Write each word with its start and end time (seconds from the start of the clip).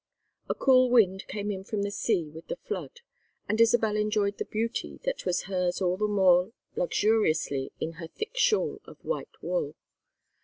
A 0.49 0.55
cool 0.55 0.89
wind 0.89 1.27
came 1.27 1.51
in 1.51 1.63
from 1.63 1.83
the 1.83 1.91
sea 1.91 2.27
with 2.31 2.47
the 2.47 2.55
flood, 2.55 3.01
and 3.47 3.61
Isabel 3.61 3.95
enjoyed 3.95 4.39
the 4.39 4.45
beauty 4.45 4.99
that 5.03 5.27
was 5.27 5.43
hers 5.43 5.79
all 5.79 5.95
the 5.95 6.07
more 6.07 6.53
luxuriously 6.75 7.71
in 7.79 7.91
her 8.01 8.07
thick 8.07 8.35
shawl 8.35 8.81
of 8.85 8.97
white 9.05 9.43
wool. 9.43 9.75